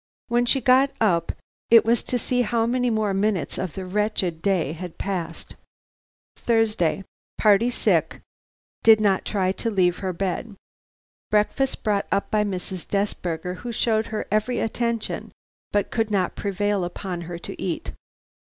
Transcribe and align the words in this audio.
When 0.29 0.47
she 0.47 0.61
got 0.61 0.89
up 0.99 1.31
it 1.69 1.85
was 1.85 2.01
to 2.01 2.17
see 2.17 2.41
how 2.41 2.65
many 2.65 2.89
more 2.89 3.13
minutes 3.13 3.59
of 3.59 3.75
the 3.75 3.85
wretched 3.85 4.41
day 4.41 4.71
had 4.73 4.97
passed. 4.97 5.55
"Thursday. 6.37 7.03
"Party 7.37 7.69
sick; 7.69 8.19
did 8.81 8.99
not 8.99 9.25
try 9.25 9.51
to 9.51 9.69
leave 9.69 9.99
her 9.99 10.11
bed. 10.11 10.55
Breakfast 11.29 11.83
brought 11.83 12.07
up 12.11 12.31
by 12.31 12.43
Mrs. 12.43 12.87
Desberger, 12.89 13.57
who 13.57 13.71
showed 13.71 14.07
her 14.07 14.27
every 14.31 14.57
attention, 14.59 15.31
but 15.71 15.91
could 15.91 16.09
not 16.09 16.35
prevail 16.35 16.83
upon 16.83 17.21
her 17.29 17.37
to 17.37 17.61
eat. 17.61 17.91